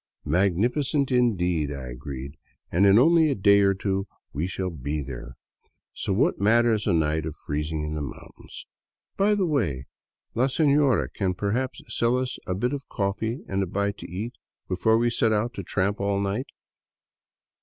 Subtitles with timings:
[0.25, 2.35] "Magnificent, indeed," I agreed,"
[2.71, 5.35] and in only a day or two we shall be there.
[5.93, 8.65] So what matters a night of freezing in the mountains?
[9.15, 9.83] By the v^^ay,
[10.33, 14.33] la sefiora can perhaps sell us a bit of coffee and a bite to eat
[14.67, 16.47] before we set out to tramp all night?